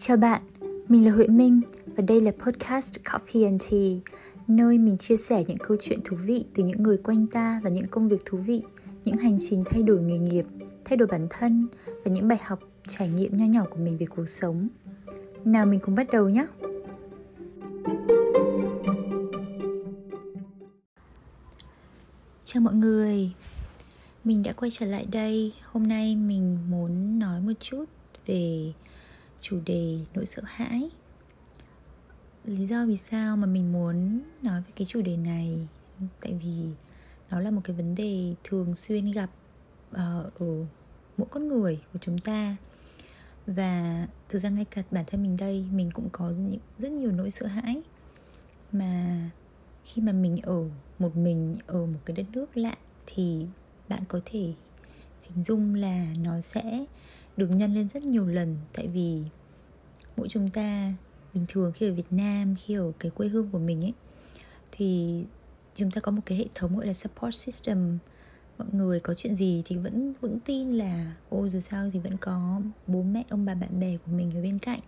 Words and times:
Chào 0.00 0.16
bạn, 0.16 0.42
mình 0.88 1.04
là 1.04 1.12
Huệ 1.12 1.26
Minh 1.26 1.60
và 1.86 2.04
đây 2.08 2.20
là 2.20 2.32
podcast 2.44 2.94
Coffee 3.04 3.44
and 3.44 3.70
Tea, 3.70 4.12
nơi 4.46 4.78
mình 4.78 4.98
chia 4.98 5.16
sẻ 5.16 5.44
những 5.46 5.56
câu 5.58 5.76
chuyện 5.80 5.98
thú 6.04 6.16
vị 6.16 6.44
từ 6.54 6.62
những 6.62 6.82
người 6.82 6.96
quanh 6.96 7.26
ta 7.26 7.60
và 7.64 7.70
những 7.70 7.86
công 7.86 8.08
việc 8.08 8.24
thú 8.24 8.38
vị, 8.38 8.62
những 9.04 9.16
hành 9.16 9.38
trình 9.40 9.64
thay 9.66 9.82
đổi 9.82 10.00
nghề 10.00 10.18
nghiệp, 10.18 10.44
thay 10.84 10.96
đổi 10.96 11.08
bản 11.08 11.26
thân 11.30 11.66
và 11.86 12.10
những 12.10 12.28
bài 12.28 12.38
học 12.42 12.60
trải 12.88 13.08
nghiệm 13.08 13.36
nho 13.36 13.44
nhỏ 13.44 13.64
của 13.70 13.76
mình 13.76 13.96
về 13.98 14.06
cuộc 14.06 14.28
sống. 14.28 14.68
Nào 15.44 15.66
mình 15.66 15.80
cùng 15.80 15.94
bắt 15.94 16.06
đầu 16.12 16.28
nhé. 16.28 16.46
Chào 22.44 22.60
mọi 22.60 22.74
người, 22.74 23.32
mình 24.24 24.42
đã 24.42 24.52
quay 24.52 24.70
trở 24.70 24.86
lại 24.86 25.06
đây. 25.12 25.52
Hôm 25.64 25.88
nay 25.88 26.16
mình 26.16 26.58
muốn 26.70 27.18
nói 27.18 27.40
một 27.40 27.52
chút 27.60 27.84
về 28.26 28.72
chủ 29.40 29.60
đề 29.66 29.98
nỗi 30.14 30.26
sợ 30.26 30.42
hãi. 30.46 30.90
Lý 32.44 32.66
do 32.66 32.86
vì 32.86 32.96
sao 32.96 33.36
mà 33.36 33.46
mình 33.46 33.72
muốn 33.72 34.20
nói 34.42 34.60
về 34.60 34.72
cái 34.76 34.86
chủ 34.86 35.02
đề 35.02 35.16
này? 35.16 35.68
Tại 36.20 36.32
vì 36.42 36.66
nó 37.30 37.40
là 37.40 37.50
một 37.50 37.60
cái 37.64 37.76
vấn 37.76 37.94
đề 37.94 38.34
thường 38.44 38.74
xuyên 38.74 39.12
gặp 39.12 39.30
ờ, 39.92 40.30
ở 40.38 40.66
mỗi 41.16 41.28
con 41.30 41.48
người 41.48 41.80
của 41.92 41.98
chúng 41.98 42.18
ta. 42.18 42.56
Và 43.46 44.06
thực 44.28 44.38
ra 44.38 44.48
ngay 44.48 44.64
cả 44.64 44.82
bản 44.90 45.04
thân 45.06 45.22
mình 45.22 45.36
đây 45.36 45.64
mình 45.72 45.90
cũng 45.94 46.08
có 46.12 46.30
những, 46.30 46.60
rất 46.78 46.92
nhiều 46.92 47.12
nỗi 47.12 47.30
sợ 47.30 47.46
hãi. 47.46 47.82
Mà 48.72 49.30
khi 49.84 50.02
mà 50.02 50.12
mình 50.12 50.38
ở 50.42 50.64
một 50.98 51.16
mình 51.16 51.56
ở 51.66 51.86
một 51.86 51.98
cái 52.04 52.16
đất 52.16 52.26
nước 52.32 52.56
lạ 52.56 52.76
thì 53.06 53.46
bạn 53.88 54.02
có 54.08 54.20
thể 54.24 54.52
hình 55.22 55.44
dung 55.44 55.74
là 55.74 56.06
nó 56.24 56.40
sẽ 56.40 56.84
được 57.36 57.48
nhân 57.50 57.74
lên 57.74 57.88
rất 57.88 58.02
nhiều 58.02 58.26
lần. 58.26 58.56
Tại 58.72 58.88
vì 58.88 59.22
mỗi 60.18 60.28
chúng 60.28 60.50
ta, 60.50 60.92
bình 61.34 61.44
thường 61.48 61.72
khi 61.72 61.88
ở 61.88 61.92
Việt 61.92 62.12
Nam, 62.12 62.54
khi 62.58 62.74
ở 62.74 62.92
cái 62.98 63.10
quê 63.10 63.28
hương 63.28 63.48
của 63.50 63.58
mình 63.58 63.84
ấy, 63.84 63.92
thì 64.72 65.22
chúng 65.74 65.90
ta 65.90 66.00
có 66.00 66.12
một 66.12 66.22
cái 66.26 66.38
hệ 66.38 66.44
thống 66.54 66.76
gọi 66.76 66.86
là 66.86 66.92
support 66.92 67.34
system. 67.34 67.98
Mọi 68.58 68.68
người 68.72 69.00
có 69.00 69.14
chuyện 69.14 69.34
gì 69.34 69.62
thì 69.64 69.76
vẫn 69.76 70.14
vững 70.20 70.40
tin 70.40 70.72
là, 70.72 71.14
ô, 71.28 71.48
dù 71.48 71.60
sao 71.60 71.90
thì 71.92 71.98
vẫn 71.98 72.16
có 72.16 72.60
bố 72.86 73.02
mẹ, 73.02 73.24
ông 73.30 73.44
bà, 73.44 73.54
bạn 73.54 73.80
bè 73.80 73.96
của 73.96 74.12
mình 74.12 74.32
ở 74.34 74.42
bên 74.42 74.58
cạnh. 74.58 74.80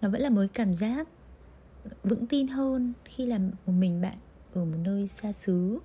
Nó 0.00 0.08
vẫn 0.08 0.20
là 0.20 0.30
một 0.30 0.44
cảm 0.52 0.74
giác 0.74 1.08
vững 2.04 2.26
tin 2.26 2.48
hơn 2.48 2.92
khi 3.04 3.26
là 3.26 3.38
một 3.38 3.72
mình 3.78 4.00
bạn 4.00 4.16
ở 4.54 4.64
một 4.64 4.76
nơi 4.84 5.08
xa 5.08 5.32
xứ. 5.32 5.78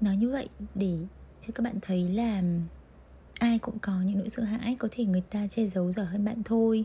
Nói 0.00 0.16
như 0.16 0.30
vậy 0.30 0.48
để 0.74 0.98
cho 1.46 1.52
các 1.54 1.62
bạn 1.62 1.78
thấy 1.82 2.08
là 2.08 2.42
ai 3.38 3.58
cũng 3.58 3.78
có 3.78 3.92
những 4.02 4.18
nỗi 4.18 4.28
sợ 4.28 4.42
hãi, 4.42 4.76
có 4.78 4.88
thể 4.90 5.04
người 5.04 5.22
ta 5.30 5.46
che 5.46 5.66
giấu 5.66 5.92
giỏi 5.92 6.06
hơn 6.06 6.24
bạn 6.24 6.42
thôi 6.44 6.84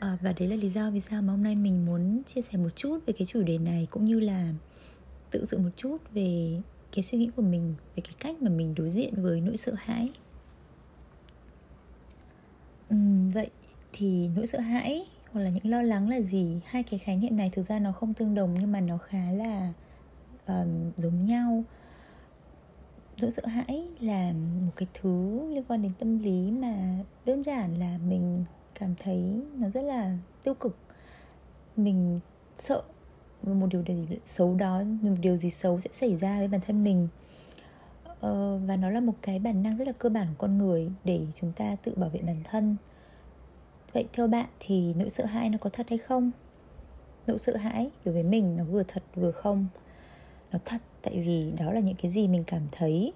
à, 0.00 0.18
và 0.20 0.32
đấy 0.38 0.48
là 0.48 0.56
lý 0.56 0.70
do 0.70 0.90
vì 0.90 1.00
sao 1.00 1.22
mà 1.22 1.32
hôm 1.32 1.42
nay 1.42 1.56
mình 1.56 1.86
muốn 1.86 2.22
chia 2.26 2.42
sẻ 2.42 2.58
một 2.58 2.76
chút 2.76 2.98
về 3.06 3.12
cái 3.12 3.26
chủ 3.26 3.42
đề 3.42 3.58
này 3.58 3.86
cũng 3.90 4.04
như 4.04 4.20
là 4.20 4.52
tự 5.30 5.44
sự 5.44 5.58
một 5.58 5.70
chút 5.76 5.96
về 6.12 6.60
cái 6.92 7.02
suy 7.02 7.18
nghĩ 7.18 7.30
của 7.36 7.42
mình 7.42 7.74
về 7.96 8.02
cái 8.04 8.12
cách 8.20 8.42
mà 8.42 8.50
mình 8.50 8.74
đối 8.74 8.90
diện 8.90 9.22
với 9.22 9.40
nỗi 9.40 9.56
sợ 9.56 9.72
hãi. 9.78 10.12
Uhm, 12.94 13.30
vậy 13.30 13.50
thì 13.92 14.28
nỗi 14.36 14.46
sợ 14.46 14.60
hãi 14.60 15.06
hoặc 15.32 15.40
là 15.40 15.50
những 15.50 15.66
lo 15.66 15.82
lắng 15.82 16.08
là 16.08 16.20
gì? 16.20 16.60
Hai 16.64 16.82
cái 16.82 16.98
khái 16.98 17.16
niệm 17.16 17.36
này 17.36 17.50
thực 17.52 17.62
ra 17.62 17.78
nó 17.78 17.92
không 17.92 18.14
tương 18.14 18.34
đồng 18.34 18.54
nhưng 18.60 18.72
mà 18.72 18.80
nó 18.80 18.98
khá 18.98 19.30
là 19.32 19.72
um, 20.46 20.92
giống 20.96 21.24
nhau. 21.24 21.64
Nỗi 23.22 23.30
sợ 23.30 23.46
hãi 23.46 23.88
là 24.00 24.32
một 24.32 24.72
cái 24.76 24.88
thứ 24.94 25.40
liên 25.54 25.64
quan 25.68 25.82
đến 25.82 25.92
tâm 25.98 26.18
lý 26.18 26.50
mà 26.50 26.98
đơn 27.24 27.42
giản 27.42 27.78
là 27.78 27.98
mình 27.98 28.44
cảm 28.74 28.94
thấy 28.98 29.42
nó 29.56 29.68
rất 29.68 29.84
là 29.84 30.16
tiêu 30.42 30.54
cực. 30.54 30.76
Mình 31.76 32.20
sợ 32.56 32.82
một 33.42 33.66
điều 33.70 33.84
gì 33.88 34.18
xấu 34.24 34.54
đó 34.54 34.82
một 35.02 35.16
điều 35.20 35.36
gì 35.36 35.50
xấu 35.50 35.80
sẽ 35.80 35.88
xảy 35.92 36.16
ra 36.16 36.38
với 36.38 36.48
bản 36.48 36.60
thân 36.60 36.84
mình. 36.84 37.08
Ờ, 38.20 38.60
và 38.66 38.76
nó 38.76 38.90
là 38.90 39.00
một 39.00 39.14
cái 39.22 39.38
bản 39.38 39.62
năng 39.62 39.76
rất 39.76 39.86
là 39.86 39.92
cơ 39.98 40.08
bản 40.08 40.26
của 40.26 40.34
con 40.38 40.58
người 40.58 40.90
để 41.04 41.26
chúng 41.34 41.52
ta 41.52 41.76
tự 41.82 41.94
bảo 41.96 42.10
vệ 42.10 42.20
bản 42.22 42.42
thân. 42.44 42.76
Vậy 43.92 44.08
theo 44.12 44.26
bạn 44.26 44.46
thì 44.60 44.94
nỗi 44.94 45.10
sợ 45.10 45.24
hãi 45.24 45.50
nó 45.50 45.58
có 45.58 45.70
thật 45.72 45.86
hay 45.88 45.98
không? 45.98 46.30
Nỗi 47.26 47.38
sợ 47.38 47.56
hãi 47.56 47.90
đối 48.04 48.14
với 48.14 48.22
mình 48.22 48.56
nó 48.56 48.64
vừa 48.64 48.82
thật 48.88 49.02
vừa 49.14 49.30
không? 49.30 49.66
Nó 50.52 50.58
thật 50.64 50.78
tại 51.02 51.22
vì 51.26 51.52
đó 51.58 51.72
là 51.72 51.80
những 51.80 51.96
cái 52.02 52.10
gì 52.10 52.28
mình 52.28 52.44
cảm 52.46 52.62
thấy 52.72 53.12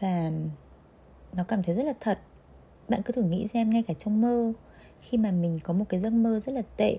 và 0.00 0.30
nó 1.32 1.44
cảm 1.44 1.62
thấy 1.62 1.74
rất 1.74 1.82
là 1.82 1.94
thật. 2.00 2.18
Bạn 2.88 3.02
cứ 3.02 3.12
thử 3.12 3.22
nghĩ 3.22 3.46
xem 3.46 3.70
ngay 3.70 3.82
cả 3.82 3.94
trong 3.94 4.20
mơ 4.20 4.52
khi 5.02 5.18
mà 5.18 5.30
mình 5.30 5.58
có 5.62 5.72
một 5.72 5.84
cái 5.88 6.00
giấc 6.00 6.12
mơ 6.12 6.40
rất 6.40 6.52
là 6.52 6.62
tệ. 6.76 6.96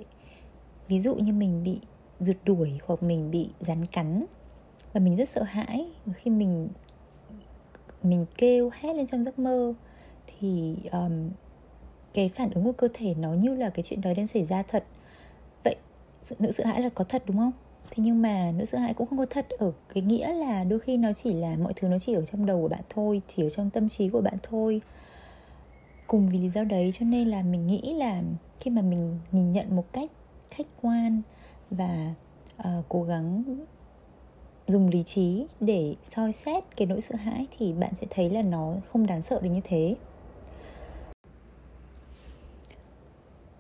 Ví 0.88 1.00
dụ 1.00 1.16
như 1.16 1.34
mình 1.34 1.64
bị 1.64 1.80
rượt 2.19 2.38
đuổi 2.46 2.80
hoặc 2.86 3.03
mình 3.03 3.31
bị 3.31 3.50
rắn 3.59 3.86
cắn 3.86 4.25
và 4.94 5.00
mình 5.00 5.16
rất 5.16 5.30
sợ 5.30 5.44
hãi. 5.44 5.91
Và 6.06 6.14
khi 6.14 6.31
mình 6.31 6.69
mình 8.03 8.25
kêu 8.38 8.69
hét 8.74 8.94
lên 8.96 9.08
trong 9.08 9.24
giấc 9.24 9.40
mơ 9.40 9.74
thì 10.28 10.75
um, 10.91 11.30
cái 12.14 12.30
phản 12.30 12.52
ứng 12.52 12.64
của 12.64 12.72
cơ 12.72 12.88
thể 12.94 13.14
nó 13.14 13.34
như 13.34 13.56
là 13.56 13.69
cái 13.69 13.84
chuyện 13.84 14.02
đó 14.02 14.09
đang 14.18 14.28
xảy 14.28 14.46
ra 14.46 14.64
thật. 14.64 14.84
Vậy 15.64 15.75
sự 16.22 16.35
nỗi 16.40 16.52
sợ 16.52 16.66
hãi 16.66 16.81
là 16.81 16.90
có 16.90 17.03
thật 17.03 17.24
đúng 17.28 17.38
không? 17.38 17.52
Thế 17.91 18.03
nhưng 18.03 18.22
mà 18.22 18.52
nỗi 18.58 18.66
sợ 18.66 18.78
hãi 18.78 18.94
cũng 18.94 19.08
không 19.08 19.18
có 19.18 19.25
thật 19.30 19.50
ở 19.50 19.72
cái 19.94 20.03
nghĩa 20.03 20.34
là 20.34 20.64
đôi 20.64 20.80
khi 20.80 20.97
nó 20.97 21.14
chỉ 21.14 21.34
là 21.34 21.56
mọi 21.58 21.74
thứ 21.75 21.88
nó 21.88 22.00
chỉ 22.00 22.14
ở 22.14 22.25
trong 22.25 22.46
đầu 22.46 22.62
của 22.62 22.68
bạn 22.68 22.81
thôi 22.90 23.22
chỉ 23.28 23.44
ở 23.44 23.50
trong 23.50 23.70
tâm 23.70 23.90
trí 23.90 24.09
của 24.09 24.22
bạn 24.22 24.38
thôi 24.44 24.81
cùng 26.08 26.28
vì 26.28 26.40
lý 26.40 26.50
do 26.50 26.64
đấy 26.64 26.91
cho 26.94 27.06
nên 27.06 27.28
là 27.28 27.41
mình 27.41 27.68
nghĩ 27.68 27.94
là 27.97 28.24
khi 28.59 28.72
mà 28.72 28.81
mình 28.81 29.19
nhìn 29.31 29.52
nhận 29.52 29.75
một 29.75 29.94
cách 29.94 30.12
khách 30.50 30.68
quan 30.81 31.22
và 31.72 32.14
uh, 32.59 32.86
cố 32.90 33.03
gắng 33.03 33.44
dùng 34.68 34.90
lý 34.90 35.03
trí 35.03 35.46
để 35.59 35.96
soi 36.03 36.34
xét 36.34 36.64
cái 36.78 36.88
nỗi 36.88 37.02
sợ 37.02 37.16
hãi 37.16 37.47
thì 37.58 37.74
bạn 37.74 37.96
sẽ 37.96 38.08
thấy 38.09 38.30
là 38.30 38.41
nó 38.41 38.75
không 38.88 39.08
đáng 39.08 39.22
sợ 39.22 39.40
đến 39.44 39.52
như 39.52 39.62
thế. 39.64 39.96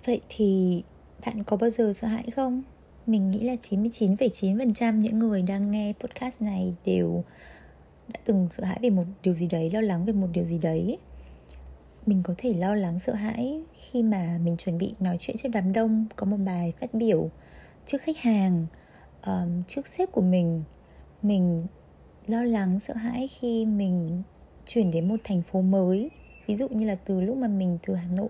Vậy 0.05 0.21
thì 0.29 0.83
bạn 1.25 1.43
có 1.43 1.57
bao 1.57 1.69
giờ 1.69 1.93
sợ 1.93 2.07
hãi 2.07 2.29
không? 2.35 2.63
Mình 3.05 3.31
nghĩ 3.31 3.39
là 3.39 3.55
99,9% 3.69 4.99
những 4.99 5.19
người 5.19 5.41
đang 5.41 5.71
nghe 5.71 5.93
podcast 5.99 6.41
này 6.41 6.75
đều 6.85 7.23
đã 8.07 8.19
từng 8.25 8.47
sợ 8.51 8.63
hãi 8.63 8.79
về 8.81 8.89
một 8.89 9.03
điều 9.23 9.35
gì 9.35 9.47
đấy 9.51 9.71
lo 9.71 9.81
lắng 9.81 10.05
về 10.05 10.13
một 10.13 10.27
điều 10.33 10.45
gì 10.45 10.57
đấy 10.57 10.97
mình 12.05 12.23
có 12.23 12.33
thể 12.37 12.53
lo 12.53 12.75
lắng 12.75 12.99
sợ 12.99 13.13
hãi 13.13 13.61
khi 13.73 14.03
mà 14.03 14.39
mình 14.43 14.57
chuẩn 14.57 14.77
bị 14.77 14.93
nói 14.99 15.15
chuyện 15.19 15.37
trước 15.37 15.49
đám 15.53 15.73
đông 15.73 16.05
có 16.15 16.25
một 16.25 16.37
bài 16.45 16.73
phát 16.79 16.93
biểu 16.93 17.29
trước 17.85 18.01
khách 18.01 18.17
hàng 18.17 18.65
um, 19.25 19.63
trước 19.67 19.87
sếp 19.87 20.11
của 20.11 20.21
mình. 20.21 20.63
Mình 21.21 21.65
lo 22.27 22.43
lắng 22.43 22.79
sợ 22.79 22.93
hãi 22.93 23.27
khi 23.27 23.65
mình 23.65 24.23
chuyển 24.65 24.91
đến 24.91 25.07
một 25.07 25.19
thành 25.23 25.41
phố 25.41 25.61
mới. 25.61 26.09
Ví 26.47 26.55
dụ 26.55 26.67
như 26.67 26.85
là 26.85 26.95
từ 26.95 27.21
lúc 27.21 27.37
mà 27.37 27.47
mình 27.47 27.77
từ 27.87 27.95
hà 27.95 28.07
nội 28.07 28.29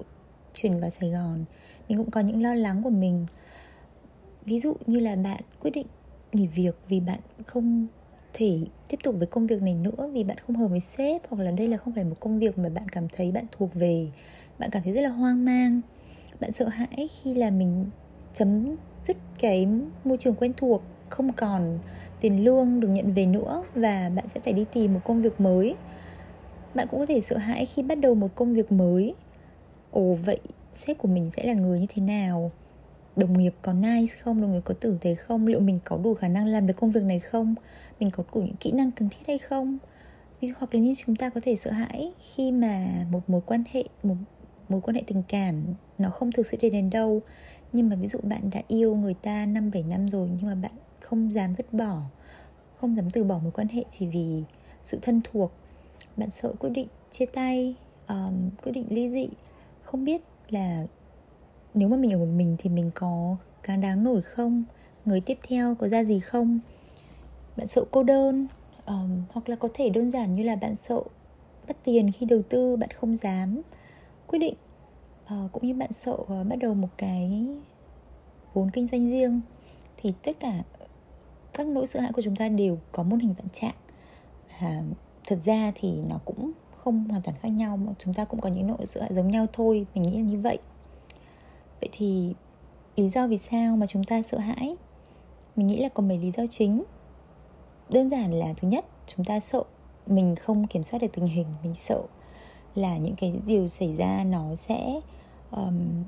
chuyển 0.54 0.80
vào 0.80 0.90
sài 0.90 1.10
gòn 1.10 1.46
mình 1.90 1.98
cũng 1.98 2.12
có 2.12 2.20
những 2.20 2.42
lo 2.44 2.56
lắng 2.56 2.84
của 2.84 2.90
mình. 2.90 3.26
Ví 4.46 4.60
dụ 4.60 4.76
như 4.88 5.00
là 5.00 5.16
bạn 5.16 5.42
quyết 5.60 5.72
định 5.72 5.88
nghỉ 6.34 6.48
việc 6.48 6.76
vì 6.90 7.00
bạn 7.00 7.20
không 7.46 7.88
thể 8.34 8.60
tiếp 8.88 8.98
tục 9.04 9.16
với 9.18 9.28
công 9.28 9.48
việc 9.48 9.62
này 9.62 9.74
nữa 9.74 10.10
vì 10.14 10.24
bạn 10.24 10.38
không 10.38 10.56
hợp 10.56 10.68
với 10.68 10.80
sếp, 10.80 11.22
hoặc 11.30 11.44
là 11.44 11.52
đây 11.52 11.68
là 11.68 11.78
không 11.78 11.94
phải 11.94 12.04
một 12.04 12.16
công 12.20 12.40
việc 12.40 12.58
mà 12.58 12.70
bạn 12.70 12.90
cảm 12.90 13.08
thấy 13.10 13.32
bạn 13.32 13.46
thuộc 13.52 13.74
về. 13.74 14.08
Bạn 14.60 14.70
cảm 14.72 14.84
thấy 14.84 14.94
rất 14.94 15.02
là 15.02 15.10
hoang 15.10 15.46
mang. 15.46 15.82
Bạn 16.40 16.52
sợ 16.52 16.68
hãi 16.68 17.08
khi 17.08 17.34
là 17.34 17.50
mình 17.50 17.86
chấm 18.34 18.76
dứt 19.04 19.18
cái 19.40 19.68
môi 20.04 20.18
trường 20.18 20.36
quen 20.36 20.54
thuộc, 20.58 20.82
không 21.10 21.34
còn 21.34 21.80
tiền 22.22 22.44
lương 22.44 22.80
được 22.80 22.88
nhận 22.88 23.14
về 23.14 23.26
nữa 23.26 23.64
và 23.76 24.12
bạn 24.16 24.28
sẽ 24.28 24.40
phải 24.40 24.54
đi 24.54 24.66
tìm 24.74 24.94
một 24.94 25.00
công 25.04 25.22
việc 25.22 25.42
mới. 25.42 25.76
Bạn 26.76 26.88
cũng 26.92 27.00
có 27.00 27.06
thể 27.06 27.22
sợ 27.22 27.38
hãi 27.38 27.66
khi 27.66 27.84
bắt 27.84 27.96
đầu 27.96 28.16
một 28.16 28.36
công 28.36 28.54
việc 28.54 28.72
mới. 28.72 29.16
Ồ, 29.92 30.18
vậy 30.26 30.40
sếp 30.72 30.98
của 30.98 31.08
mình 31.08 31.30
sẽ 31.32 31.44
là 31.44 31.54
người 31.54 31.80
như 31.80 31.86
thế 31.90 32.02
nào? 32.02 32.52
Đồng 33.16 33.38
nghiệp 33.38 33.56
có 33.62 33.74
nice 33.74 34.16
không 34.20 34.42
đồng 34.42 34.52
nghiệp 34.52 34.62
có 34.66 34.74
tử 34.74 34.98
tế 35.02 35.16
không? 35.16 35.48
Liệu 35.48 35.60
mình 35.60 35.80
có 35.86 35.98
đủ 35.98 36.14
khả 36.14 36.28
năng 36.28 36.46
làm 36.46 36.68
được 36.68 36.74
công 36.78 36.92
việc 36.92 37.04
này 37.04 37.20
không? 37.20 37.56
Mình 38.00 38.12
có 38.12 38.24
đủ 38.34 38.42
những 38.42 38.56
kỹ 38.56 38.72
năng 38.72 38.92
cần 38.92 39.10
thiết 39.10 39.28
hay 39.28 39.38
không? 39.38 39.78
Ví 40.42 40.48
dụ 40.48 40.54
hoặc 40.58 40.76
là 40.76 40.82
như 40.82 40.94
chúng 41.06 41.16
ta 41.16 41.30
có 41.30 41.42
thể 41.44 41.56
sợ 41.56 41.72
hãi 41.72 42.14
khi 42.20 42.52
mà 42.52 43.06
một 43.12 43.30
mối 43.30 43.42
quan 43.46 43.64
hệ 43.72 43.84
một 44.04 44.16
mối 44.70 44.82
quan 44.82 44.96
hệ 44.96 45.04
tình 45.08 45.24
cảm 45.28 45.64
nó 45.98 46.10
không 46.10 46.32
thực 46.32 46.48
sự 46.48 46.58
đến 46.62 46.74
đến 46.74 46.90
đâu. 46.90 47.22
Nhưng 47.74 47.90
mà 47.90 47.96
ví 47.96 48.08
dụ 48.08 48.20
bạn 48.24 48.50
đã 48.50 48.62
yêu 48.68 48.96
người 48.96 49.14
ta 49.14 49.46
năm 49.46 49.72
bảy 49.74 49.84
năm 49.84 50.10
rồi 50.10 50.30
nhưng 50.38 50.48
mà 50.48 50.56
bạn 50.56 50.72
không 51.00 51.32
dám 51.32 51.56
vứt 51.56 51.74
bỏ 51.74 52.02
không 52.84 52.96
dám 52.96 53.10
từ 53.10 53.24
bỏ 53.24 53.38
mối 53.38 53.52
quan 53.52 53.68
hệ 53.68 53.84
chỉ 53.90 54.08
vì 54.08 54.44
sự 54.84 55.00
thân 55.02 55.22
thuộc 55.24 55.52
bạn 56.18 56.30
sợ 56.30 56.54
quyết 56.60 56.70
định 56.70 56.88
chia 57.12 57.26
tay 57.26 57.76
um, 58.08 58.50
quyết 58.64 58.72
định 58.72 58.86
ly 58.90 59.10
dị 59.10 59.30
không 59.82 60.06
biết 60.06 60.22
là 60.50 60.86
nếu 61.74 61.90
mà 61.90 61.98
mình 61.98 62.12
ở 62.12 62.18
một 62.18 62.32
mình 62.36 62.56
thì 62.60 62.70
mình 62.70 62.92
có 62.96 63.36
càng 63.64 63.82
đáng 63.82 64.04
nổi 64.04 64.22
không? 64.22 64.64
Người 65.06 65.22
tiếp 65.22 65.38
theo 65.48 65.76
có 65.76 65.88
ra 65.88 66.04
gì 66.04 66.20
không? 66.20 66.60
Bạn 67.58 67.68
sợ 67.68 67.84
cô 67.92 68.04
đơn 68.04 68.48
um, 68.86 69.24
hoặc 69.30 69.50
là 69.50 69.56
có 69.56 69.70
thể 69.74 69.90
đơn 69.90 70.12
giản 70.12 70.34
như 70.34 70.44
là 70.44 70.56
bạn 70.56 70.76
sợ 70.76 71.02
mất 71.68 71.78
tiền 71.84 72.12
khi 72.12 72.26
đầu 72.26 72.42
tư 72.50 72.76
bạn 72.76 72.90
không 72.90 73.16
dám 73.16 73.62
quyết 74.28 74.40
định. 74.40 74.56
Uh, 75.24 75.52
cũng 75.52 75.68
như 75.68 75.74
bạn 75.74 75.92
sợ 75.92 76.14
uh, 76.14 76.28
bắt 76.28 76.56
đầu 76.60 76.74
một 76.74 76.90
cái 76.98 77.48
vốn 78.54 78.70
kinh 78.70 78.88
doanh 78.88 79.10
riêng. 79.10 79.42
Thì 79.98 80.14
tất 80.24 80.40
cả 80.40 80.64
các 81.54 81.68
nỗi 81.68 81.88
sợ 81.88 82.00
hãi 82.00 82.12
của 82.14 82.22
chúng 82.22 82.36
ta 82.36 82.50
đều 82.50 82.78
có 82.92 83.04
một 83.04 83.18
hình 83.22 83.34
vạn 83.34 83.50
trạng. 83.54 83.76
À, 84.60 84.84
thật 85.28 85.40
ra 85.44 85.72
thì 85.76 85.92
nó 86.10 86.20
cũng 86.26 86.52
không 86.78 87.04
hoàn 87.10 87.22
toàn 87.22 87.38
khác 87.42 87.50
nhau 87.50 87.78
mà 87.78 87.94
chúng 88.00 88.14
ta 88.14 88.26
cũng 88.26 88.42
có 88.42 88.50
những 88.50 88.68
nỗi 88.68 88.86
sợ 88.86 89.02
hãi 89.02 89.14
giống 89.14 89.32
nhau 89.32 89.46
thôi 89.54 89.86
mình 89.94 90.04
nghĩ 90.04 90.18
là 90.18 90.24
như 90.24 90.40
vậy 90.40 90.58
vậy 91.84 91.90
thì 91.92 92.34
lý 92.96 93.10
do 93.10 93.28
vì 93.28 93.38
sao 93.38 93.78
mà 93.78 93.86
chúng 93.88 94.04
ta 94.04 94.22
sợ 94.22 94.38
hãi? 94.38 94.76
Mình 95.56 95.68
nghĩ 95.68 95.78
là 95.78 95.90
có 95.90 96.04
mấy 96.04 96.18
lý 96.18 96.32
do 96.32 96.44
chính. 96.50 96.84
Đơn 97.90 98.10
giản 98.10 98.34
là 98.34 98.54
thứ 98.58 98.68
nhất 98.68 98.86
chúng 99.08 99.26
ta 99.26 99.40
sợ 99.40 99.64
mình 100.08 100.36
không 100.36 100.68
kiểm 100.68 100.84
soát 100.84 101.00
được 101.00 101.08
tình 101.14 101.26
hình 101.26 101.48
mình 101.64 101.76
sợ 101.76 102.02
là 102.76 102.98
những 102.98 103.16
cái 103.16 103.34
điều 103.46 103.68
xảy 103.68 103.96
ra 103.96 104.24
nó 104.24 104.56
sẽ 104.56 105.00
um, 105.52 106.04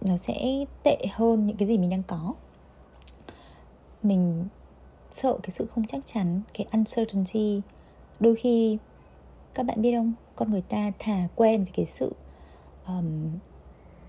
nó 0.00 0.16
sẽ 0.16 0.64
tệ 0.82 0.96
hơn 1.12 1.46
những 1.46 1.56
cái 1.56 1.68
gì 1.68 1.78
mình 1.78 1.90
đang 1.90 2.02
có. 2.02 2.34
Mình 4.02 4.44
sợ 5.12 5.38
cái 5.42 5.50
sự 5.50 5.66
không 5.74 5.84
chắc 5.84 6.06
chắn 6.06 6.40
cái 6.54 6.66
uncertainty. 6.72 7.60
Đôi 8.20 8.36
khi 8.36 8.78
các 9.54 9.66
bạn 9.66 9.82
biết 9.82 9.92
không? 9.96 10.12
Con 10.36 10.50
người 10.50 10.62
ta 10.62 10.92
thà 10.98 11.28
quen 11.34 11.64
với 11.64 11.72
cái 11.76 11.84
sự 11.84 12.12
um, 12.86 13.30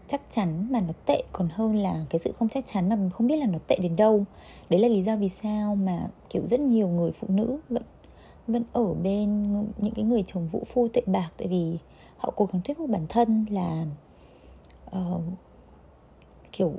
chắc 0.08 0.22
chắn 0.30 0.68
mà 0.72 0.82
nó 0.82 0.94
tệ. 1.06 1.24
Còn 1.32 1.50
hơn 1.52 1.76
là 1.76 2.06
cái 2.10 2.20
sự 2.20 2.32
không 2.40 2.50
chắc 2.50 2.66
chắn 2.66 2.90
mà 2.90 2.96
mình 2.96 3.10
không 3.10 3.28
biết 3.28 3.38
là 3.38 3.46
nó 3.46 3.58
tệ 3.68 3.78
đến 3.82 3.96
đâu. 3.96 4.26
Đấy 4.70 4.80
là 4.80 4.88
lý 4.88 5.04
do 5.04 5.16
vì 5.16 5.30
sao 5.30 5.76
mà 5.76 6.08
kiểu 6.30 6.46
rất 6.46 6.60
nhiều 6.60 6.88
người 6.88 7.12
phụ 7.12 7.28
nữ 7.30 7.58
vẫn 7.70 7.84
vẫn 8.48 8.64
ở 8.74 8.94
bên 8.94 9.54
những 9.78 9.94
cái 9.96 10.06
người 10.06 10.24
chồng 10.28 10.48
vũ 10.48 10.64
phu 10.68 10.88
tệ 10.88 11.02
bạc. 11.06 11.30
Tại 11.38 11.48
vì 11.48 11.78
họ 12.18 12.34
cố 12.36 12.46
gắng 12.52 12.62
thuyết 12.62 12.78
phục 12.78 12.90
bản 12.90 13.06
thân 13.10 13.46
là 13.50 13.86
uh, 14.98 15.22
kiểu 16.52 16.74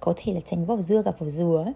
có 0.00 0.12
thể 0.16 0.32
là 0.32 0.40
tránh 0.40 0.66
vỏ 0.66 0.76
dưa 0.76 1.02
gặp 1.02 1.18
vỏ 1.18 1.28
dừa 1.28 1.62
ấy. 1.64 1.74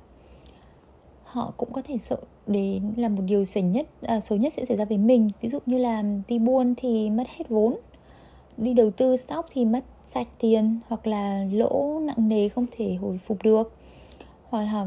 họ 1.25 1.53
cũng 1.57 1.73
có 1.73 1.83
thể 1.83 1.99
sợ 1.99 2.17
đến 2.47 2.95
là 2.97 3.09
một 3.09 3.23
điều 3.27 3.45
xấu 3.45 3.65
nhất 3.65 3.87
à, 4.03 4.21
xấu 4.21 4.39
nhất 4.39 4.53
sẽ 4.53 4.65
xảy 4.65 4.77
ra 4.77 4.85
với 4.85 4.99
mình. 4.99 5.31
Ví 5.41 5.49
dụ 5.49 5.59
như 5.67 5.79
là 5.79 6.03
đi 6.29 6.39
buôn 6.39 6.75
thì 6.77 7.11
mất 7.11 7.25
hết 7.29 7.49
vốn 7.49 7.77
đi 8.57 8.75
đầu 8.75 8.91
tư 8.91 9.17
stock 9.17 9.49
thì 9.53 9.65
mất 9.65 9.85
sạch 10.05 10.29
tiền 10.39 10.81
hoặc 10.89 11.07
là 11.07 11.45
lỗ 11.53 12.01
nặng 12.03 12.29
nề 12.29 12.49
không 12.49 12.67
thể 12.73 12.95
hồi 12.95 13.19
phục 13.19 13.43
được. 13.43 13.73
Hoặc 14.49 14.63
là 14.63 14.87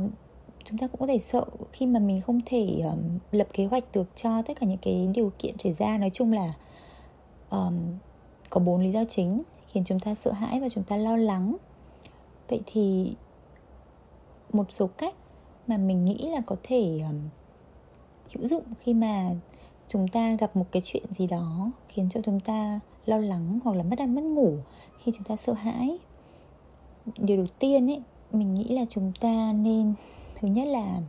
chúng 0.63 0.77
ta 0.77 0.88
cũng 0.88 1.00
có 1.00 1.07
thể 1.07 1.19
sợ 1.19 1.45
khi 1.71 1.86
mà 1.86 2.00
mình 2.00 2.21
không 2.21 2.39
thể 2.45 2.81
um, 2.83 3.19
lập 3.31 3.48
kế 3.54 3.66
hoạch 3.66 3.83
được 3.94 4.16
cho 4.16 4.42
tất 4.42 4.60
cả 4.60 4.68
những 4.68 4.77
cái 4.81 5.10
điều 5.13 5.31
kiện 5.39 5.57
xảy 5.57 5.71
ra. 5.71 5.98
Nói 5.98 6.10
chung 6.13 6.33
là 6.33 6.54
um, 7.50 7.75
có 8.50 8.60
bốn 8.60 8.81
lý 8.81 8.92
do 8.92 9.04
chính 9.06 9.44
khiến 9.68 9.83
chúng 9.86 10.00
ta 10.00 10.15
sợ 10.15 10.31
hãi 10.31 10.60
và 10.60 10.69
chúng 10.69 10.83
ta 10.83 10.98
lo 10.98 11.18
lắng. 11.18 11.56
Vậy 12.50 12.62
thì 12.65 13.13
một 14.54 14.65
số 14.69 14.88
cách 14.88 15.15
mà 15.68 15.77
mình 15.77 16.06
nghĩ 16.06 16.18
là 16.18 16.42
có 16.45 16.56
thể 16.63 17.00
um, 17.10 17.19
hữu 18.33 18.48
dụng 18.48 18.63
khi 18.80 18.94
mà 18.94 19.31
chúng 19.89 20.07
ta 20.07 20.36
gặp 20.39 20.56
một 20.56 20.65
cái 20.71 20.81
chuyện 20.86 21.03
gì 21.09 21.27
đó 21.27 21.71
khiến 21.88 22.09
cho 22.09 22.21
chúng 22.24 22.39
ta 22.39 22.80
lo 23.06 23.18
lắng 23.18 23.59
hoặc 23.63 23.75
là 23.75 23.83
mất 23.83 24.00
ăn, 24.00 24.15
mất 24.15 24.24
ngủ 24.24 24.57
khi 25.00 25.12
chúng 25.15 25.24
ta 25.24 25.36
sợ 25.36 25.53
hãi. 25.53 26.00
Điều 27.18 27.38
đầu 27.38 27.47
tiên 27.59 27.91
ấy, 27.91 28.01
mình 28.31 28.53
nghĩ 28.53 28.68
là 28.68 28.86
chúng 28.89 29.12
ta 29.19 29.53
nên, 29.53 29.94
thứ 30.36 30.47
nhất 30.47 30.68
là 30.68 31.01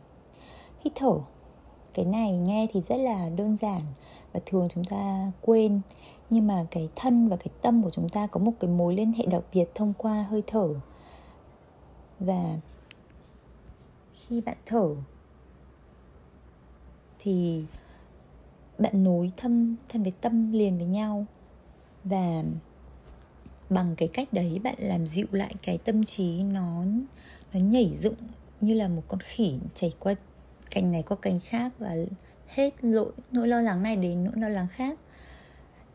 hít 0.84 0.92
thở. 0.96 1.12
Cái 1.94 2.04
này 2.04 2.38
nghe 2.38 2.66
thì 2.72 2.80
rất 2.80 2.96
là 2.96 3.28
đơn 3.28 3.56
giản 3.56 3.80
và 4.32 4.40
thường 4.46 4.68
chúng 4.70 4.84
ta 4.84 5.32
quên, 5.40 5.80
nhưng 6.30 6.46
mà 6.46 6.66
cái 6.70 6.88
thân 6.96 7.28
và 7.28 7.36
cái 7.36 7.48
tâm 7.62 7.82
của 7.82 7.90
chúng 7.90 8.08
ta 8.08 8.26
có 8.26 8.40
một 8.40 8.52
cái 8.60 8.70
mối 8.70 8.94
liên 8.94 9.12
hệ 9.12 9.26
đặc 9.26 9.42
biệt 9.52 9.74
thông 9.74 9.92
qua 9.98 10.26
hơi 10.30 10.42
thở. 10.46 10.68
Và 12.20 12.58
khi 14.12 14.40
bạn 14.40 14.56
thở, 14.66 14.94
thì 17.18 17.64
bạn 18.80 19.04
nối 19.04 19.30
thân 19.36 19.76
thân 19.88 20.02
với 20.02 20.12
tâm 20.20 20.52
liền 20.52 20.78
với 20.78 20.86
nhau. 20.86 21.26
Và 22.04 22.42
bằng 23.70 23.94
cái 23.96 24.08
cách 24.08 24.32
đấy 24.32 24.60
bạn 24.64 24.74
làm 24.78 25.06
dịu 25.06 25.26
lại 25.32 25.54
cái 25.62 25.78
tâm 25.78 26.04
trí, 26.04 26.42
nó 26.42 26.84
nó 27.52 27.60
nhảy 27.60 27.92
dựng 27.96 28.14
như 28.60 28.74
là 28.74 28.88
một 28.88 29.02
con 29.08 29.20
khỉ 29.20 29.58
chảy 29.74 29.92
qua 29.98 30.14
cành 30.70 30.92
này 30.92 31.02
qua 31.02 31.16
cành 31.22 31.40
khác 31.40 31.72
và 31.78 31.94
hết 32.46 32.84
lỗi, 32.84 33.12
nỗi 33.32 33.48
lo 33.48 33.60
lắng 33.60 33.82
này 33.82 33.96
đến 33.96 34.24
nỗi 34.24 34.34
lo 34.36 34.48
lắng 34.48 34.66
khác. 34.68 34.98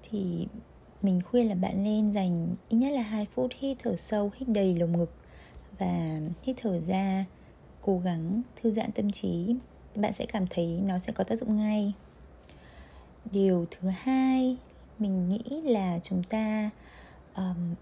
Thì 0.09 0.47
mình 1.01 1.21
khuyên 1.21 1.49
là 1.49 1.55
bạn 1.55 1.83
nên 1.83 2.11
dành 2.11 2.53
ít 2.69 2.77
nhất 2.77 2.91
là 2.91 3.01
2 3.01 3.27
phút 3.33 3.51
hít 3.59 3.77
thở 3.79 3.95
sâu, 3.95 4.31
hít 4.35 4.49
đầy 4.49 4.75
lồng 4.77 4.97
ngực 4.97 5.11
và 5.79 6.19
hít 6.43 6.55
thở 6.61 6.79
ra, 6.79 7.25
cố 7.81 7.99
gắng 7.99 8.41
thư 8.61 8.71
giãn 8.71 8.91
tâm 8.91 9.11
trí. 9.11 9.55
Bạn 9.95 10.13
sẽ 10.13 10.25
cảm 10.25 10.45
thấy 10.49 10.81
nó 10.85 10.97
sẽ 10.97 11.13
có 11.13 11.23
tác 11.23 11.35
dụng 11.35 11.57
ngay 11.57 11.93
điều 13.31 13.65
thứ 13.71 13.89
hai 13.89 14.57
mình 14.99 15.29
nghĩ 15.29 15.61
là 15.61 15.99
chúng 16.03 16.23
ta 16.23 16.69
um, 17.35 17.75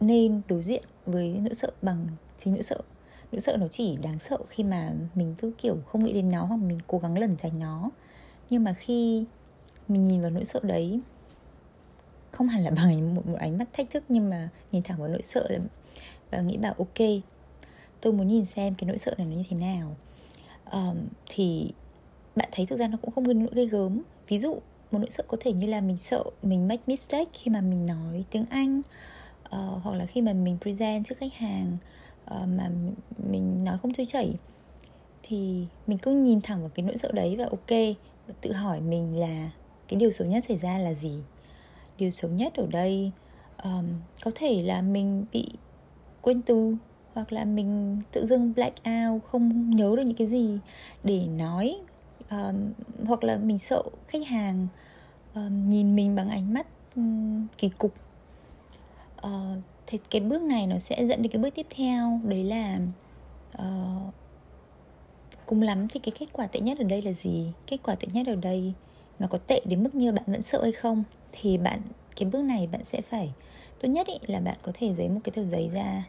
nên 0.00 0.40
đối 0.48 0.62
diện 0.62 0.82
với 1.06 1.40
nỗi 1.44 1.54
sợ 1.54 1.70
bằng 1.82 2.06
chính 2.38 2.52
nỗi 2.54 2.62
sợ. 2.62 2.80
Nỗi 3.32 3.40
sợ 3.40 3.56
nó 3.56 3.68
chỉ 3.68 3.96
đáng 3.96 4.18
sợ 4.18 4.38
khi 4.48 4.64
mà 4.64 4.92
mình 5.14 5.34
cứ 5.38 5.52
kiểu 5.58 5.76
không 5.86 6.04
nghĩ 6.04 6.12
đến 6.12 6.30
nó 6.30 6.44
hoặc 6.44 6.56
mình 6.56 6.78
cố 6.86 6.98
gắng 6.98 7.18
lẩn 7.18 7.36
tránh 7.36 7.58
nó. 7.58 7.90
Nhưng 8.50 8.64
mà 8.64 8.72
khi 8.72 9.24
mình 9.88 10.02
nhìn 10.02 10.20
vào 10.22 10.30
nỗi 10.30 10.44
sợ 10.44 10.60
đấy 10.62 11.00
không 12.30 12.48
hẳn 12.48 12.62
là 12.62 12.70
bằng 12.76 13.14
một, 13.14 13.26
một 13.26 13.38
ánh 13.38 13.58
mắt 13.58 13.68
thách 13.72 13.90
thức 13.90 14.04
nhưng 14.08 14.30
mà 14.30 14.48
nhìn 14.70 14.82
thẳng 14.82 14.98
vào 14.98 15.08
nỗi 15.08 15.22
sợ 15.22 15.46
là 15.50 15.58
và 16.30 16.40
nghĩ 16.40 16.56
bảo 16.56 16.74
ok 16.78 17.06
tôi 18.00 18.12
muốn 18.12 18.28
nhìn 18.28 18.44
xem 18.44 18.74
cái 18.74 18.88
nỗi 18.88 18.98
sợ 18.98 19.14
này 19.18 19.26
nó 19.26 19.36
như 19.36 19.42
thế 19.48 19.56
nào. 19.56 19.96
Um, 20.72 20.96
thì 21.26 21.72
bạn 22.38 22.48
thấy 22.52 22.66
thực 22.66 22.78
ra 22.78 22.88
nó 22.88 22.96
cũng 23.02 23.10
không 23.10 23.38
nỗi 23.38 23.48
gây 23.52 23.66
gớm. 23.66 24.02
Ví 24.28 24.38
dụ 24.38 24.54
một 24.90 24.98
nỗi 24.98 25.10
sợ 25.10 25.24
có 25.28 25.36
thể 25.40 25.52
như 25.52 25.66
là 25.66 25.80
mình 25.80 25.96
sợ 25.96 26.24
mình 26.42 26.68
make 26.68 26.82
mistake 26.86 27.30
khi 27.32 27.50
mà 27.50 27.60
mình 27.60 27.86
nói 27.86 28.24
tiếng 28.30 28.44
anh 28.50 28.78
uh, 29.56 29.82
hoặc 29.82 29.96
là 29.96 30.06
khi 30.06 30.22
mà 30.22 30.32
mình 30.32 30.58
present 30.60 31.06
trước 31.06 31.18
khách 31.18 31.34
hàng 31.34 31.76
uh, 32.24 32.48
mà 32.48 32.70
mình 33.30 33.64
nói 33.64 33.78
không 33.78 33.92
trôi 33.92 34.06
chảy. 34.06 34.34
Thì 35.22 35.64
mình 35.86 35.98
cứ 35.98 36.10
nhìn 36.10 36.40
thẳng 36.40 36.60
vào 36.60 36.70
cái 36.74 36.86
nỗi 36.86 36.96
sợ 36.96 37.10
đấy 37.12 37.36
và 37.36 37.44
ok 37.44 37.96
và 38.26 38.34
tự 38.40 38.52
hỏi 38.52 38.80
mình 38.80 39.18
là 39.18 39.50
cái 39.88 40.00
điều 40.00 40.10
xấu 40.10 40.28
nhất 40.28 40.44
xảy 40.48 40.58
ra 40.58 40.78
là 40.78 40.94
gì? 40.94 41.14
Điều 41.98 42.10
xấu 42.10 42.30
nhất 42.30 42.54
ở 42.54 42.66
đây 42.70 43.10
um, 43.62 43.84
có 44.24 44.30
thể 44.34 44.62
là 44.62 44.82
mình 44.82 45.24
bị 45.32 45.48
quên 46.22 46.42
từ 46.42 46.76
hoặc 47.14 47.32
là 47.32 47.44
mình 47.44 48.00
tự 48.12 48.26
dưng 48.26 48.52
black 48.54 48.76
out 48.86 49.22
không 49.24 49.70
nhớ 49.70 49.94
được 49.96 50.02
những 50.06 50.16
cái 50.16 50.26
gì 50.26 50.58
để 51.04 51.26
nói 51.26 51.78
um, 52.30 52.72
hoặc 53.06 53.24
là 53.24 53.36
mình 53.36 53.58
sợ 53.58 53.82
khách 54.08 54.26
hàng 54.26 54.66
um, 55.34 55.68
nhìn 55.68 55.96
mình 55.96 56.14
bằng 56.14 56.30
ánh 56.30 56.54
mắt 56.54 56.66
um, 56.96 57.46
kỳ 57.58 57.68
cục. 57.68 57.94
Uh, 59.26 59.58
thì 59.86 59.98
cái 60.10 60.20
bước 60.20 60.42
này 60.42 60.66
nó 60.66 60.78
sẽ 60.78 61.06
dẫn 61.06 61.22
đến 61.22 61.32
cái 61.32 61.42
bước 61.42 61.50
tiếp 61.54 61.66
theo 61.70 62.20
đấy 62.24 62.44
là 62.44 62.78
uh, 63.58 64.14
cùng 65.46 65.62
lắm 65.62 65.88
thì 65.88 66.00
cái 66.00 66.12
kết 66.18 66.26
quả 66.32 66.46
tệ 66.46 66.60
nhất 66.60 66.78
ở 66.78 66.84
đây 66.84 67.02
là 67.02 67.12
gì? 67.12 67.52
Kết 67.66 67.76
quả 67.82 67.94
tệ 67.94 68.08
nhất 68.12 68.26
ở 68.26 68.34
đây 68.34 68.72
nó 69.18 69.26
có 69.26 69.38
tệ 69.38 69.60
đến 69.64 69.82
mức 69.82 69.94
như 69.94 70.12
bạn 70.12 70.24
vẫn 70.26 70.42
sợ 70.42 70.62
hay 70.62 70.72
không? 70.72 71.04
Thì 71.32 71.58
bạn 71.58 71.80
cái 72.16 72.28
bước 72.30 72.42
này 72.42 72.66
bạn 72.66 72.84
sẽ 72.84 73.00
phải 73.00 73.32
tốt 73.80 73.88
nhất 73.88 74.06
ý, 74.06 74.14
là 74.26 74.40
bạn 74.40 74.56
có 74.62 74.72
thể 74.74 74.94
giấy 74.94 75.08
một 75.08 75.20
cái 75.24 75.32
tờ 75.32 75.44
giấy 75.44 75.70
ra 75.72 76.04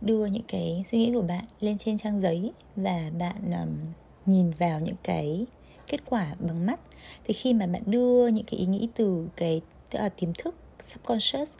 đưa 0.00 0.26
những 0.26 0.42
cái 0.48 0.82
suy 0.86 0.98
nghĩ 0.98 1.12
của 1.14 1.22
bạn 1.22 1.44
lên 1.60 1.78
trên 1.78 1.98
trang 1.98 2.20
giấy 2.20 2.52
và 2.76 3.10
bạn 3.18 3.52
um, 3.52 3.76
nhìn 4.28 4.50
vào 4.50 4.80
những 4.80 4.96
cái 5.02 5.46
kết 5.86 6.00
quả 6.06 6.34
bằng 6.40 6.66
mắt. 6.66 6.80
Thì 7.24 7.34
khi 7.34 7.54
mà 7.54 7.66
bạn 7.66 7.82
đưa 7.86 8.28
những 8.28 8.44
cái 8.44 8.60
ý 8.60 8.66
nghĩ 8.66 8.88
từ 8.94 9.28
cái 9.36 9.60
uh, 10.06 10.12
tiềm 10.16 10.32
thức 10.34 10.54
subconscious 10.80 11.52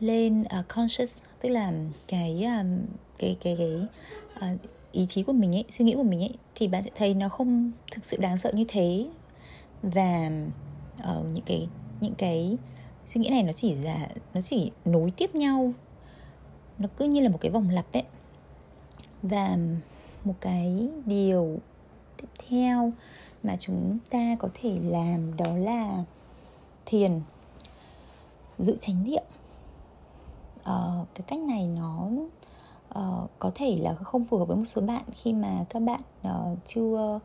lên 0.00 0.40
uh, 0.40 0.68
conscious 0.68 1.18
tức 1.40 1.48
là 1.48 1.72
cái 2.08 2.44
um, 2.44 2.78
cái 3.18 3.36
cái 3.40 3.56
cái 3.58 3.80
uh, 4.36 4.60
ý 4.92 5.06
chí 5.06 5.22
của 5.22 5.32
mình 5.32 5.54
ấy 5.54 5.64
suy 5.70 5.84
nghĩ 5.84 5.94
của 5.94 6.02
mình 6.02 6.20
ấy 6.20 6.34
thì 6.54 6.68
bạn 6.68 6.82
sẽ 6.82 6.90
thấy 6.96 7.14
nó 7.14 7.28
không 7.28 7.72
thực 7.92 8.04
sự 8.04 8.16
đáng 8.16 8.38
sợ 8.38 8.52
như 8.52 8.64
thế. 8.68 9.06
Và 9.82 10.30
uh, 11.02 11.26
những 11.34 11.44
cái 11.46 11.68
những 12.00 12.14
cái 12.14 12.56
suy 13.06 13.20
nghĩ 13.20 13.28
này 13.28 13.42
nó 13.42 13.52
chỉ 13.52 13.74
là 13.74 14.08
nó 14.34 14.40
chỉ 14.40 14.70
nối 14.84 15.10
tiếp 15.10 15.34
nhau. 15.34 15.72
Nó 16.78 16.88
cứ 16.96 17.04
như 17.04 17.20
là 17.20 17.28
một 17.28 17.38
cái 17.40 17.50
vòng 17.50 17.68
lặp 17.70 17.92
ấy. 17.92 18.02
Và 19.22 19.56
một 20.24 20.34
cái 20.40 20.88
điều 21.06 21.58
tiếp 22.20 22.28
theo 22.48 22.92
mà 23.42 23.56
chúng 23.60 23.98
ta 24.10 24.36
có 24.38 24.48
thể 24.54 24.78
làm 24.82 25.36
đó 25.36 25.56
là 25.56 26.04
thiền 26.86 27.20
giữ 28.58 28.76
chánh 28.80 29.04
niệm. 29.04 29.22
Uh, 30.60 31.08
cái 31.14 31.24
cách 31.26 31.38
này 31.38 31.66
nó 31.66 32.08
uh, 32.98 33.30
có 33.38 33.50
thể 33.54 33.76
là 33.80 33.94
không 33.94 34.24
phù 34.24 34.38
hợp 34.38 34.44
với 34.44 34.56
một 34.56 34.64
số 34.66 34.82
bạn 34.82 35.04
khi 35.12 35.32
mà 35.32 35.64
các 35.70 35.80
bạn 35.80 36.00
uh, 36.28 36.58
chưa 36.66 37.20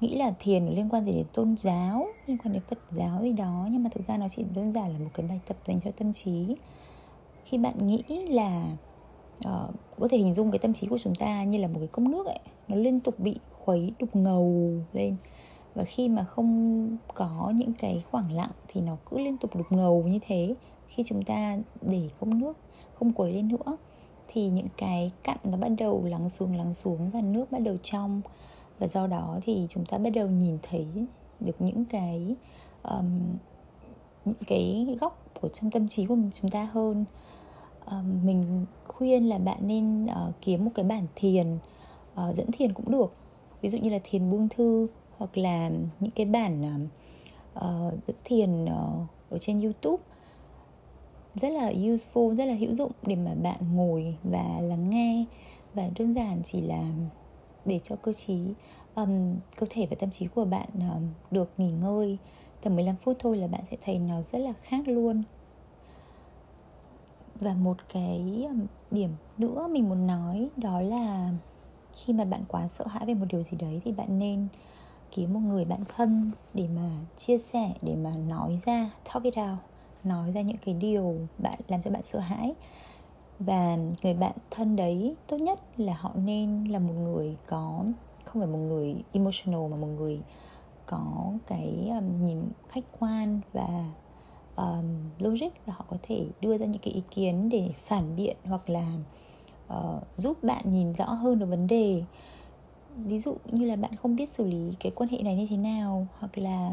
nghĩ 0.00 0.16
là 0.16 0.34
thiền 0.38 0.66
liên 0.66 0.88
quan 0.88 1.04
gì 1.04 1.12
đến 1.12 1.26
tôn 1.32 1.56
giáo 1.56 2.06
liên 2.26 2.38
quan 2.38 2.52
đến 2.52 2.62
phật 2.70 2.78
giáo 2.90 3.22
gì 3.22 3.32
đó 3.32 3.68
nhưng 3.70 3.82
mà 3.82 3.90
thực 3.94 4.06
ra 4.06 4.16
nó 4.16 4.26
chỉ 4.28 4.44
đơn 4.54 4.72
giản 4.72 4.92
là 4.92 4.98
một 4.98 5.10
cái 5.14 5.26
bài 5.26 5.40
tập 5.46 5.56
dành 5.66 5.80
cho 5.84 5.90
tâm 5.98 6.12
trí. 6.12 6.56
Khi 7.44 7.58
bạn 7.58 7.86
nghĩ 7.86 8.02
là 8.28 8.76
uh, 9.38 9.74
có 10.00 10.08
thể 10.10 10.18
hình 10.18 10.34
dung 10.34 10.50
cái 10.50 10.58
tâm 10.58 10.72
trí 10.72 10.86
của 10.86 10.98
chúng 10.98 11.14
ta 11.14 11.44
như 11.44 11.58
là 11.58 11.68
một 11.68 11.78
cái 11.78 11.88
cốc 11.88 12.04
nước 12.04 12.26
ấy 12.26 12.40
nó 12.70 12.76
liên 12.76 13.00
tục 13.00 13.18
bị 13.18 13.36
khuấy 13.52 13.92
đục 13.98 14.16
ngầu 14.16 14.72
lên. 14.92 15.16
Và 15.74 15.84
khi 15.84 16.08
mà 16.08 16.24
không 16.24 16.96
có 17.14 17.52
những 17.56 17.72
cái 17.78 18.02
khoảng 18.10 18.32
lặng 18.32 18.50
thì 18.68 18.80
nó 18.80 18.96
cứ 19.10 19.18
liên 19.18 19.36
tục 19.36 19.56
đục 19.56 19.66
ngầu 19.70 20.02
như 20.02 20.18
thế. 20.26 20.54
Khi 20.88 21.02
chúng 21.06 21.22
ta 21.22 21.58
để 21.80 22.08
không 22.20 22.38
nước 22.38 22.56
không 22.94 23.12
quấy 23.12 23.32
lên 23.32 23.48
nữa 23.48 23.76
thì 24.28 24.48
những 24.48 24.68
cái 24.76 25.10
cặn 25.22 25.36
nó 25.44 25.56
bắt 25.56 25.68
đầu 25.78 26.04
lắng 26.04 26.28
xuống 26.28 26.56
lắng 26.56 26.74
xuống 26.74 27.10
và 27.10 27.20
nước 27.20 27.52
bắt 27.52 27.58
đầu 27.58 27.76
trong. 27.82 28.20
Và 28.78 28.88
do 28.88 29.06
đó 29.06 29.38
thì 29.42 29.66
chúng 29.68 29.84
ta 29.84 29.98
bắt 29.98 30.10
đầu 30.10 30.28
nhìn 30.28 30.58
thấy 30.62 30.86
được 31.40 31.56
những 31.58 31.84
cái 31.84 32.34
um, 32.82 33.20
những 34.24 34.44
cái 34.46 34.96
góc 35.00 35.26
của 35.40 35.48
trong 35.48 35.70
tâm 35.70 35.88
trí 35.88 36.06
của 36.06 36.16
chúng 36.40 36.50
ta 36.50 36.68
hơn. 36.72 37.04
Um, 37.86 38.26
mình 38.26 38.66
khuyên 38.88 39.28
là 39.28 39.38
bạn 39.38 39.58
nên 39.66 40.04
uh, 40.04 40.34
kiếm 40.40 40.64
một 40.64 40.70
cái 40.74 40.84
bản 40.84 41.06
thiền 41.14 41.58
uh, 42.14 42.34
dẫn 42.34 42.52
thiền 42.52 42.72
cũng 42.72 42.90
được. 42.90 43.12
Ví 43.60 43.68
dụ 43.68 43.78
như 43.78 43.90
là 43.90 43.98
thiền 44.04 44.30
buông 44.30 44.48
thư 44.48 44.86
hoặc 45.18 45.38
là 45.38 45.70
những 46.00 46.10
cái 46.14 46.26
bản 46.26 46.88
uh, 47.56 47.62
dẫn 48.06 48.16
thiền 48.24 48.64
uh, 48.64 48.70
ở 49.30 49.38
trên 49.38 49.60
youtube. 49.60 50.02
Rất 51.34 51.48
là 51.48 51.72
useful 51.72 52.34
rất 52.34 52.44
là 52.44 52.54
hữu 52.54 52.74
dụng 52.74 52.92
để 53.06 53.16
mà 53.16 53.34
bạn 53.34 53.58
ngồi 53.74 54.16
và 54.24 54.60
lắng 54.60 54.90
nghe. 54.90 55.24
Và 55.74 55.90
đơn 55.98 56.12
giản 56.12 56.42
chỉ 56.44 56.60
là 56.60 56.92
để 57.64 57.78
cho 57.78 57.96
cơ 57.96 58.12
trí 58.12 58.38
um, 58.94 59.36
cơ 59.56 59.66
thể 59.70 59.86
và 59.90 59.96
tâm 60.00 60.10
trí 60.10 60.26
của 60.26 60.44
bạn 60.44 60.68
um, 60.74 61.08
được 61.30 61.50
nghỉ 61.58 61.70
ngơi 61.70 62.18
tầm 62.62 62.76
15 62.76 62.96
phút 62.96 63.16
thôi 63.18 63.36
là 63.36 63.46
bạn 63.46 63.64
sẽ 63.64 63.76
thấy 63.84 63.98
nó 63.98 64.22
rất 64.22 64.38
là 64.38 64.52
khác 64.62 64.88
luôn. 64.88 65.22
Và 67.40 67.54
một 67.54 67.76
cái 67.92 68.46
điểm 68.90 69.10
nữa 69.38 69.68
mình 69.70 69.88
muốn 69.88 70.06
nói 70.06 70.48
đó 70.56 70.80
là 70.80 71.32
khi 71.92 72.12
mà 72.12 72.24
bạn 72.24 72.44
quá 72.48 72.68
sợ 72.68 72.86
hãi 72.86 73.06
về 73.06 73.14
một 73.14 73.26
điều 73.28 73.42
gì 73.42 73.56
đấy 73.58 73.80
thì 73.84 73.92
bạn 73.92 74.18
nên 74.18 74.46
kiếm 75.12 75.32
một 75.32 75.40
người 75.40 75.64
bạn 75.64 75.80
thân 75.96 76.30
để 76.54 76.68
mà 76.76 76.90
chia 77.16 77.38
sẻ 77.38 77.72
để 77.82 77.96
mà 77.96 78.10
nói 78.28 78.58
ra 78.66 78.90
talk 79.04 79.22
it 79.22 79.34
out 79.38 79.58
nói 80.04 80.32
ra 80.32 80.40
những 80.40 80.56
cái 80.64 80.74
điều 80.74 81.16
bạn 81.38 81.60
làm 81.68 81.82
cho 81.82 81.90
bạn 81.90 82.02
sợ 82.02 82.18
hãi. 82.18 82.54
Và 83.38 83.76
người 84.02 84.14
bạn 84.14 84.32
thân 84.50 84.76
đấy 84.76 85.14
tốt 85.26 85.36
nhất 85.36 85.60
là 85.76 85.94
họ 85.94 86.12
nên 86.14 86.64
là 86.64 86.78
một 86.78 86.94
người 86.94 87.36
có 87.46 87.84
không 88.24 88.42
phải 88.42 88.46
một 88.46 88.58
người 88.58 88.96
emotional 89.12 89.68
mà 89.70 89.76
một 89.76 89.86
người 89.86 90.20
có 90.86 91.32
cái 91.46 91.88
um, 91.88 92.24
nhìn 92.24 92.42
khách 92.68 92.84
quan 92.98 93.40
và 93.52 93.90
um, 94.56 94.84
logic 95.18 95.66
và 95.66 95.72
họ 95.76 95.84
có 95.90 95.96
thể 96.02 96.26
đưa 96.40 96.58
ra 96.58 96.66
những 96.66 96.82
cái 96.82 96.94
ý 96.94 97.02
kiến 97.10 97.48
để 97.48 97.70
phản 97.84 98.16
biện 98.16 98.36
hoặc 98.44 98.70
là 98.70 98.92
uh, 99.70 100.02
giúp 100.16 100.42
bạn 100.42 100.74
nhìn 100.74 100.94
rõ 100.94 101.04
hơn 101.04 101.38
được 101.38 101.46
vấn 101.46 101.66
đề. 101.66 102.02
Ví 102.96 103.18
dụ 103.18 103.36
như 103.52 103.66
là 103.66 103.76
bạn 103.76 103.96
không 103.96 104.16
biết 104.16 104.28
xử 104.28 104.44
lý 104.44 104.72
cái 104.80 104.92
quan 104.94 105.10
hệ 105.10 105.18
này 105.22 105.36
như 105.36 105.46
thế 105.50 105.56
nào 105.56 106.06
hoặc 106.18 106.38
là 106.38 106.72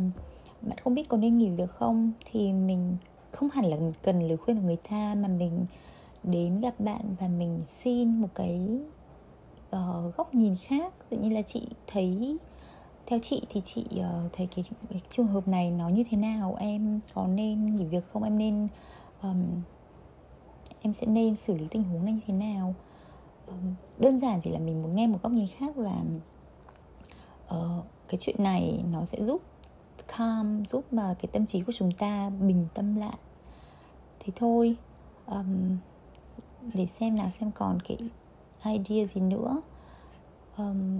bạn 0.62 0.77
không 0.84 0.96
biết 0.96 1.10
có 1.10 1.18
nên 1.18 1.38
nghỉ 1.38 1.50
được 1.50 1.72
không 1.72 2.12
thì 2.32 2.54
mình 2.54 2.98
không 3.32 3.50
hẳn 3.50 3.66
là 3.66 3.77
cần 4.04 4.27
lời 4.27 4.38
khuyên 4.38 4.58
của 4.58 4.63
người 4.63 4.77
ta 4.89 5.16
mà 5.16 5.27
mình 5.27 5.66
đến 6.24 6.60
gặp 6.60 6.80
bạn 6.80 7.16
và 7.20 7.27
mình 7.27 7.62
xin 7.66 8.22
một 8.22 8.27
cái 8.36 8.80
uh, 9.75 10.16
góc 10.18 10.36
nhìn 10.36 10.56
khác. 10.62 10.94
Tự 11.10 11.18
nhiên 11.18 11.34
là 11.34 11.42
chị 11.42 11.68
thấy 11.88 12.38
theo 13.06 13.20
chị 13.20 13.42
thì 13.50 13.62
chị 13.66 13.86
uh, 13.96 14.34
thấy 14.34 14.48
cái, 14.56 14.66
cái 14.89 15.01
trường 15.10 15.27
hợp 15.27 15.48
này 15.48 15.72
nó 15.72 15.89
như 15.89 16.04
thế 16.10 16.18
nào 16.18 16.56
em 16.60 17.00
có 17.13 17.27
nên 17.27 17.75
nghỉ 17.75 17.86
việc 17.86 18.04
không 18.13 18.24
em 18.24 18.38
nên 18.38 18.68
um, 19.22 19.46
em 20.82 20.94
sẽ 20.94 21.08
nên 21.08 21.36
xử 21.36 21.58
lý 21.58 21.68
tình 21.72 21.84
huống 21.84 22.06
này 22.06 22.13
như 22.13 22.20
thế 22.27 22.34
nào? 22.34 22.75
Đơn 24.00 24.20
giản 24.20 24.39
chỉ 24.42 24.51
là 24.51 24.60
mình 24.60 24.82
muốn 24.84 24.96
nghe 24.96 25.08
một 25.08 25.20
góc 25.24 25.32
nhìn 25.32 25.48
khác 25.58 25.75
và 25.75 26.01
uh, 27.56 27.86
cái 28.08 28.18
chuyện 28.20 28.44
này 28.44 28.84
nó 28.92 29.06
sẽ 29.06 29.25
giúp 29.25 29.42
calm 30.18 30.66
giúp 30.66 30.94
mà 30.94 31.16
cái 31.20 31.30
tâm 31.32 31.46
trí 31.46 31.62
của 31.62 31.72
chúng 31.72 31.92
ta 31.92 32.30
bình 32.30 32.68
tâm 32.74 32.96
lại. 32.96 33.18
Thế 34.20 34.34
thôi 34.36 34.75
um, 35.25 35.77
để 36.74 36.86
xem 36.86 37.16
nào 37.16 37.30
xem 37.32 37.51
còn 37.51 37.80
cái 37.80 37.98
idea 38.63 39.08
gì 39.13 39.22
nữa. 39.22 39.62
Um, 40.58 41.00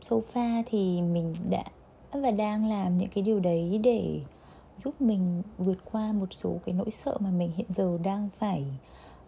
sofa 0.00 0.62
thì 0.66 1.02
mình 1.02 1.34
đã 1.50 1.64
và 2.12 2.30
đang 2.30 2.68
làm 2.68 2.98
những 2.98 3.08
cái 3.08 3.24
điều 3.24 3.40
đấy 3.40 3.80
để 3.82 4.20
giúp 4.76 5.00
mình 5.00 5.42
vượt 5.58 5.78
qua 5.92 6.12
một 6.12 6.26
số 6.30 6.56
cái 6.66 6.74
nỗi 6.74 6.90
sợ 6.90 7.18
mà 7.20 7.30
mình 7.30 7.52
hiện 7.56 7.66
giờ 7.68 7.98
đang 8.04 8.28
phải 8.38 8.64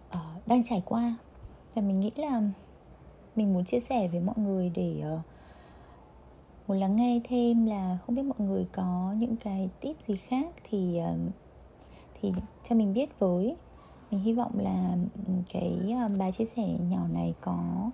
uh, 0.08 0.46
đang 0.46 0.64
trải 0.64 0.82
qua 0.84 1.16
và 1.76 1.82
mình 1.82 2.00
nghĩ 2.00 2.10
là 2.16 2.42
mình 3.36 3.54
muốn 3.54 3.64
chia 3.64 3.80
sẻ 3.80 4.08
với 4.08 4.20
mọi 4.20 4.38
người 4.38 4.72
để 4.74 5.02
uh, 5.14 5.20
muốn 6.66 6.78
lắng 6.78 6.96
nghe 6.96 7.20
thêm 7.24 7.66
là 7.66 7.98
không 8.06 8.14
biết 8.16 8.22
mọi 8.22 8.48
người 8.48 8.66
có 8.72 9.14
những 9.18 9.36
cái 9.36 9.68
tip 9.80 10.00
gì 10.00 10.16
khác 10.16 10.46
thì 10.70 11.00
uh, 11.00 11.32
thì 12.20 12.32
cho 12.68 12.74
mình 12.74 12.94
biết 12.94 13.18
với. 13.18 13.56
Mình 14.10 14.20
hy 14.20 14.32
vọng 14.32 14.52
là 14.58 14.96
cái 15.52 15.94
uh, 16.06 16.18
bài 16.18 16.32
chia 16.32 16.44
sẻ 16.44 16.68
nhỏ 16.90 17.08
này 17.12 17.34
có 17.40 17.90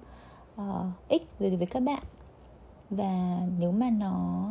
uh, 0.61 1.09
ích 1.09 1.23
đối 1.41 1.57
với 1.57 1.67
các 1.67 1.81
bạn. 1.81 2.03
Và 2.91 3.41
nếu 3.59 3.73
mà 3.73 3.91
nó 3.91 4.49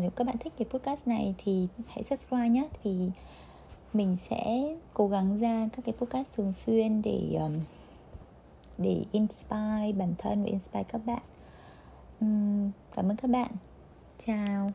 nếu 0.00 0.10
các 0.10 0.26
bạn 0.26 0.36
thích 0.38 0.52
cái 0.58 0.68
podcast 0.70 1.08
này 1.08 1.34
thì 1.38 1.68
hãy 1.86 2.02
subscribe 2.02 2.48
nhé 2.48 2.68
vì 2.82 3.10
mình 3.92 4.16
sẽ 4.16 4.74
cố 4.94 5.08
gắng 5.08 5.36
ra 5.36 5.68
các 5.76 5.84
cái 5.84 5.94
podcast 5.98 6.36
thường 6.36 6.52
xuyên 6.52 7.02
để 7.02 7.38
um, 7.40 7.52
để 8.78 9.04
inspire 9.12 9.92
bản 9.98 10.14
thân 10.18 10.42
và 10.42 10.48
inspire 10.48 10.82
các 10.82 11.00
bạn. 11.06 11.22
Cảm 12.94 13.08
ơn 13.08 13.16
các 13.16 13.30
bạn. 13.30 13.50
Chào. 14.18 14.72